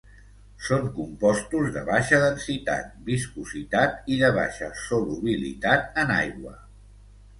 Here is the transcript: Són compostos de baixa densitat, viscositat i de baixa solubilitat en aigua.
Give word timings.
Són 0.67 0.87
compostos 0.95 1.67
de 1.75 1.83
baixa 1.89 2.21
densitat, 2.23 2.89
viscositat 3.11 4.11
i 4.15 4.17
de 4.25 4.33
baixa 4.41 4.71
solubilitat 4.87 6.01
en 6.07 6.15
aigua. 6.19 6.57